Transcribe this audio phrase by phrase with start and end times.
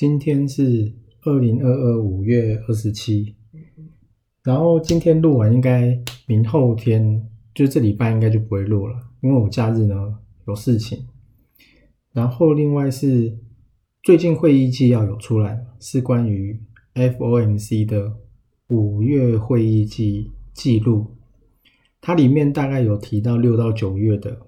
[0.00, 0.90] 今天是
[1.24, 3.34] 二零二二五月二十七，
[4.42, 9.94] 然后今天录完，应该明后天就这礼拜应该就不会录了，因为我假日呢
[10.46, 11.06] 有事情。
[12.14, 13.36] 然后另外是
[14.02, 16.58] 最近会议纪要有出来，是关于
[16.94, 18.10] FOMC 的
[18.68, 21.14] 五月会议记记录，
[22.00, 24.46] 它里面大概有提到六到九月的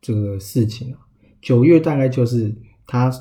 [0.00, 1.00] 这个事情啊，
[1.42, 2.56] 九月大概就是
[2.86, 3.12] 它。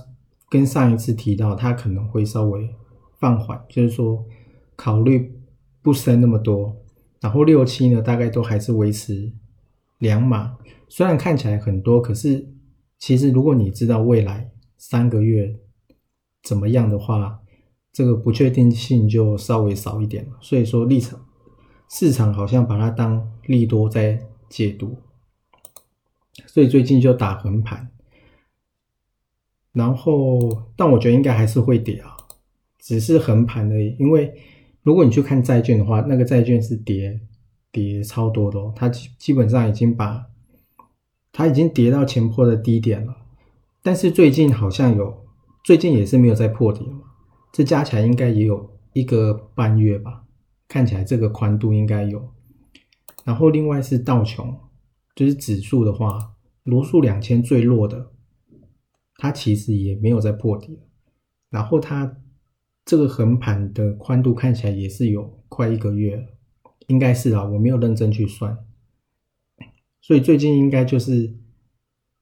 [0.55, 2.73] 跟上一次提到，它可能会稍微
[3.19, 4.25] 放缓，就是说
[4.77, 5.37] 考虑
[5.81, 6.73] 不升那么多。
[7.19, 9.33] 然后六七呢，大概都还是维持
[9.97, 10.55] 两码。
[10.87, 12.47] 虽然看起来很多，可是
[12.97, 15.57] 其实如果你知道未来三个月
[16.41, 17.41] 怎么样的话，
[17.91, 20.37] 这个不确定性就稍微少一点了。
[20.39, 21.19] 所以说，立场
[21.89, 24.99] 市场好像把它当利多在解读，
[26.47, 27.91] 所以最近就打横盘。
[29.75, 32.15] 然后，但我觉得应该还是会跌啊，
[32.79, 33.93] 只是横盘而已。
[33.99, 34.33] 因为
[34.83, 37.19] 如果你去看债券的话，那个债券是跌
[37.73, 40.27] 跌超多的哦，它基基本上已经把
[41.33, 43.17] 它已经跌到前坡的低点了。
[43.83, 45.25] 但是最近好像有，
[45.61, 47.01] 最近也是没有再破底嘛，
[47.51, 50.23] 这加起来应该也有一个半月吧，
[50.69, 52.29] 看起来这个宽度应该有。
[53.25, 54.55] 然后另外是道琼，
[55.15, 56.31] 就是指数的话，
[56.63, 58.13] 罗素两千最弱的。
[59.17, 60.79] 它其实也没有在破底，
[61.49, 62.17] 然后它
[62.83, 66.27] 这个横盘的宽度看起来也是有快一个月了，
[66.87, 68.57] 应该是啊，我没有认真去算，
[70.01, 71.39] 所以最近应该就是因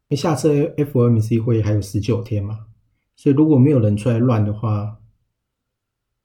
[0.10, 2.68] 为下次 FOMC 会还有十九天嘛，
[3.16, 5.00] 所以如果没有人出来乱的话，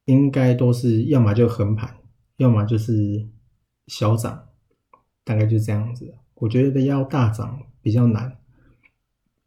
[0.04, 1.96] 应该都是要么就横盘，
[2.36, 3.28] 要么就是
[3.86, 4.48] 小涨，
[5.24, 6.14] 大概就这样子。
[6.34, 8.38] 我觉得要大涨比较难。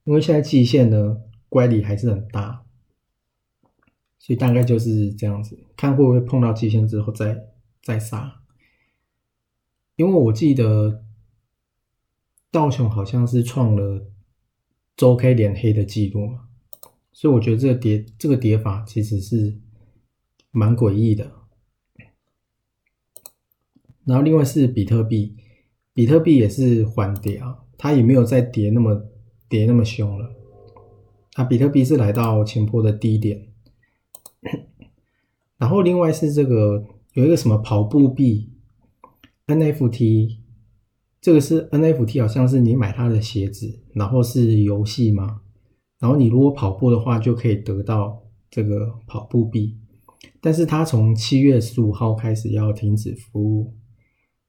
[0.04, 2.66] 因为现在季线呢乖离还是很大，
[4.18, 7.38] 所以大概就是这样子，看会不会碰到季线之后再
[7.84, 8.42] 再杀。
[9.96, 11.04] 因为我记得
[12.50, 14.08] 道琼好像是创了
[14.98, 16.48] 周 K 连黑的记录嘛，
[17.14, 19.60] 所以我觉得这个跌这个跌法其实是
[20.50, 21.32] 蛮诡异的。
[24.04, 25.38] 然后另外是比特币，
[25.94, 29.08] 比特币也是缓跌啊，它也没有再跌那么。
[29.52, 30.34] 跌那么凶了，
[31.34, 33.50] 啊，比特币是来到前坡的低点，
[35.60, 36.86] 然后另外是这个
[37.16, 38.54] 有一个什么跑步币
[39.48, 40.38] NFT，
[41.20, 45.42] 这个是 NFT，好像是你买它的鞋子，然后是游戏吗？
[46.00, 49.78] 然后你如果跑步的话，就可以得到这个跑步币，
[50.40, 53.76] 但是它从七月十五号开始要停止服务，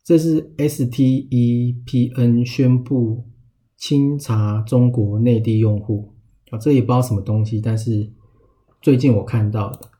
[0.04, 3.31] 这是 STEPN 宣布。
[3.82, 6.14] 清查中国内地用户。
[6.50, 8.12] 啊，这也不知道什么东西，但是
[8.80, 9.90] 最近我看到的，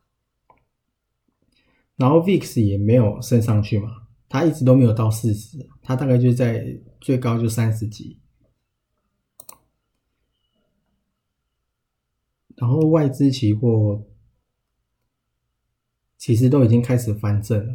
[1.97, 8.21] 然后 VIX 也没有升上去嘛，它一直都没有到四十，它大概就在最高就三十几，
[12.55, 14.07] 然后外资期货
[16.17, 17.67] 其实都已经开始翻正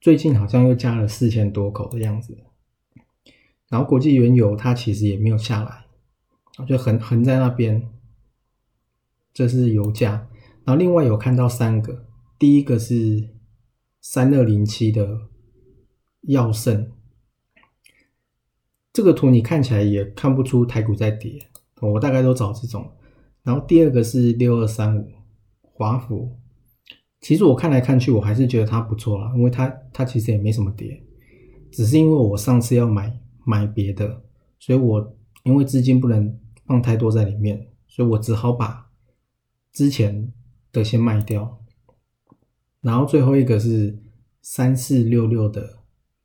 [0.00, 2.38] 最近好像又加了四千多口的样子。
[3.70, 5.86] 然后国际原油它其实也没有下来，
[6.66, 7.88] 就横横在那边。
[9.32, 10.28] 这是油价。
[10.64, 12.04] 然后另外有看到三个，
[12.36, 13.30] 第一个是
[14.00, 15.20] 三二零七的
[16.22, 16.90] 药盛，
[18.92, 21.38] 这个图你看起来也看不出台股在跌，
[21.80, 22.90] 我大概都找这种。
[23.44, 25.12] 然后第二个是六二三五
[25.62, 26.36] 华府，
[27.20, 31.00] 其实我看来看去我还是觉得它不错啦，因为它它其实也没什么跌，
[31.70, 33.16] 只是因为我上次要买。
[33.44, 34.22] 买别的，
[34.58, 38.90] 所以我因为资金不能放太多在里面，所以我只好把
[39.72, 40.32] 之前
[40.72, 41.58] 的先卖掉。
[42.80, 44.02] 然后最后一个是
[44.40, 45.80] 三四六六的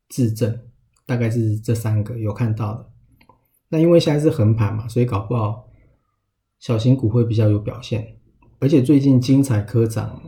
[0.07, 0.59] 质证，
[1.05, 2.91] 大概是这三个有看到的。
[3.69, 5.67] 那因为现在是横盘嘛，所以搞不好
[6.59, 8.17] 小型股会比较有表现。
[8.59, 10.21] 而且最近精彩科涨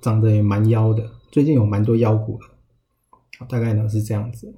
[0.00, 4.54] 涨得也蛮妖的，最近有蛮多妖股的，大概呢是这样子。